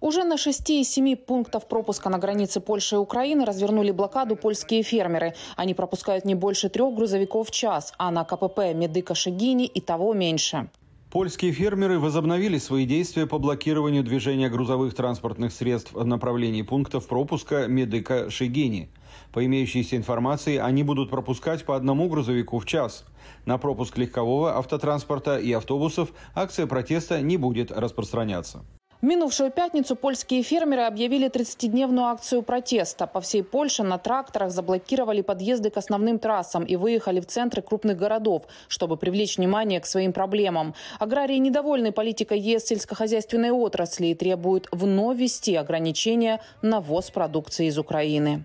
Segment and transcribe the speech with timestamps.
[0.00, 4.82] Уже на шести из семи пунктов пропуска на границе Польши и Украины развернули блокаду польские
[4.82, 5.34] фермеры.
[5.56, 10.14] Они пропускают не больше трех грузовиков в час, а на КПП Медыка Шигини и того
[10.14, 10.70] меньше.
[11.10, 17.66] Польские фермеры возобновили свои действия по блокированию движения грузовых транспортных средств в направлении пунктов пропуска
[17.66, 18.88] Медыка Шигини.
[19.32, 23.04] По имеющейся информации, они будут пропускать по одному грузовику в час.
[23.44, 28.64] На пропуск легкового автотранспорта и автобусов акция протеста не будет распространяться.
[29.00, 33.06] В минувшую пятницу польские фермеры объявили 30-дневную акцию протеста.
[33.06, 37.96] По всей Польше на тракторах заблокировали подъезды к основным трассам и выехали в центры крупных
[37.96, 40.74] городов, чтобы привлечь внимание к своим проблемам.
[40.98, 47.78] Аграрии недовольны политикой ЕС сельскохозяйственной отрасли и требуют вновь ввести ограничения на ввоз продукции из
[47.78, 48.44] Украины.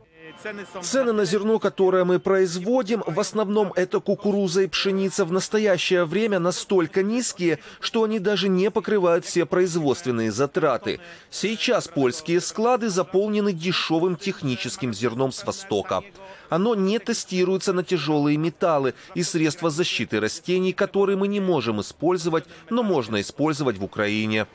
[0.82, 6.40] Цены на зерно, которое мы производим, в основном это кукуруза и пшеница, в настоящее время
[6.40, 11.00] настолько низкие, что они даже не покрывают все производственные затраты.
[11.32, 16.04] Сейчас польские склады заполнены дешевым техническим зерном с Востока.
[16.50, 22.46] Оно не тестируется на тяжелые металлы и средства защиты растений, которые мы не можем использовать,
[22.70, 24.46] но можно использовать в Украине.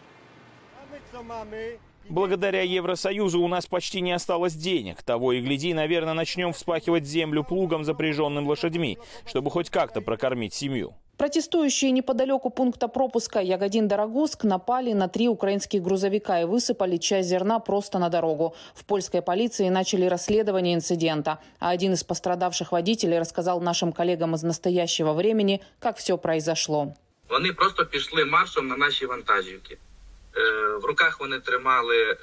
[2.09, 5.01] Благодаря Евросоюзу у нас почти не осталось денег.
[5.01, 10.93] Того и гляди, наверное, начнем вспахивать землю плугом, запряженным лошадьми, чтобы хоть как-то прокормить семью.
[11.17, 17.99] Протестующие неподалеку пункта пропуска Ягодин-Дорогуск напали на три украинских грузовика и высыпали часть зерна просто
[17.99, 18.53] на дорогу.
[18.75, 21.39] В польской полиции начали расследование инцидента.
[21.59, 26.93] А один из пострадавших водителей рассказал нашим коллегам из настоящего времени, как все произошло.
[27.29, 29.77] Они просто пішли маршем на наші вантажівки.
[30.81, 32.17] В руках вони тримали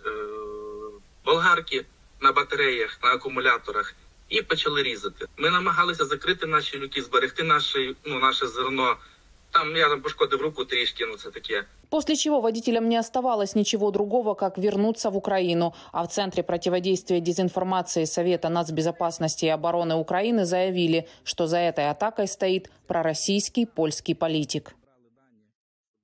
[1.25, 1.85] болгарки
[2.21, 3.95] на батареях, на акумуляторах
[4.29, 5.27] і почали різати.
[5.37, 8.97] Ми намагалися закрити наші люки, зберегти наше, ну, наше зерно.
[9.51, 11.65] Там я там пошкодив руку трішки, ну це таке.
[11.91, 15.75] После чего водителям не оставалось ничего другого, как вернуться в Украину.
[15.93, 22.29] А в Центре противодействия дезинформации Совета нацбезопасности и обороны Украины заявили, что за этой атакой
[22.29, 24.75] стоит пророссийский польский политик.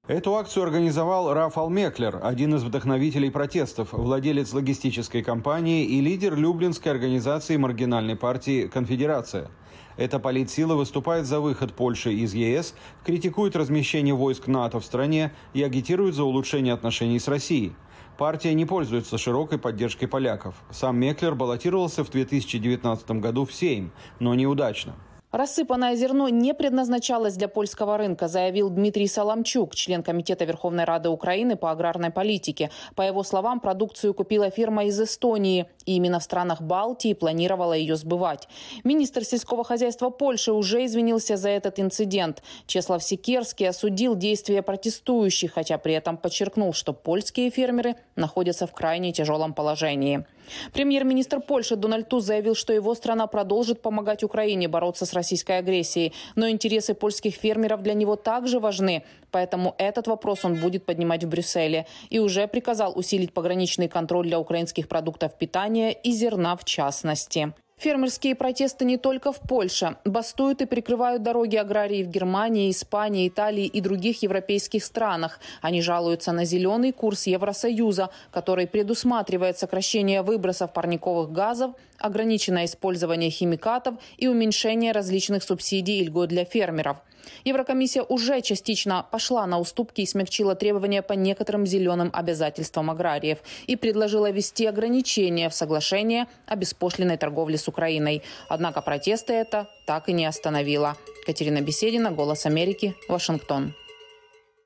[0.09, 6.91] Эту акцию организовал Рафал Меклер, один из вдохновителей протестов, владелец логистической компании и лидер Люблинской
[6.91, 9.49] организации маргинальной партии «Конфедерация».
[9.95, 12.75] Эта политсила выступает за выход Польши из ЕС,
[13.05, 17.71] критикует размещение войск НАТО в стране и агитирует за улучшение отношений с Россией.
[18.17, 20.55] Партия не пользуется широкой поддержкой поляков.
[20.69, 24.95] Сам Меклер баллотировался в 2019 году в Сейм, но неудачно.
[25.33, 31.55] Рассыпанное зерно не предназначалось для польского рынка, заявил Дмитрий Соломчук, член Комитета Верховной Рады Украины
[31.55, 32.69] по аграрной политике.
[32.95, 37.95] По его словам, продукцию купила фирма из Эстонии, и именно в странах Балтии планировала ее
[37.95, 38.47] сбывать.
[38.83, 42.43] Министр сельского хозяйства Польши уже извинился за этот инцидент.
[42.67, 49.11] Чеслав Секерский осудил действия протестующих, хотя при этом подчеркнул, что польские фермеры находятся в крайне
[49.11, 50.27] тяжелом положении.
[50.73, 56.13] Премьер-министр Польши Дональд Туз заявил, что его страна продолжит помогать Украине бороться с российской агрессией.
[56.35, 59.03] Но интересы польских фермеров для него также важны.
[59.31, 61.85] Поэтому этот вопрос он будет поднимать в Брюсселе.
[62.09, 67.53] И уже приказал усилить пограничный контроль для украинских продуктов питания и зерна в частности.
[67.83, 69.97] Фермерские протесты не только в Польше.
[70.05, 75.37] Бастуют и прикрывают дороги аграрии в Германии, Испании, Италии и других европейских странах.
[75.61, 83.95] Они жалуются на зеленый курс Евросоюза, который предусматривает сокращение выбросов парниковых газов, ограниченное использование химикатов
[84.15, 86.99] и уменьшение различных субсидий и льгот для фермеров–
[87.45, 93.75] Еврокомиссия уже частично пошла на уступки и смягчила требования по некоторым зеленым обязательствам аграриев и
[93.75, 98.23] предложила ввести ограничения в соглашение о беспошлиной торговле с Украиной.
[98.49, 100.95] Однако протесты это так и не остановило.
[101.25, 103.73] Катерина Беседина, «Голос Америки», Вашингтон.